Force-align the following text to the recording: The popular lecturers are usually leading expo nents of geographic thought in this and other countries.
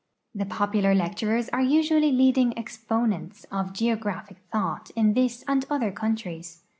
The 0.33 0.47
popular 0.47 0.95
lecturers 0.95 1.47
are 1.49 1.61
usually 1.61 2.11
leading 2.11 2.53
expo 2.53 3.05
nents 3.07 3.45
of 3.51 3.71
geographic 3.71 4.37
thought 4.51 4.89
in 4.95 5.13
this 5.13 5.43
and 5.47 5.63
other 5.69 5.91
countries. 5.91 6.63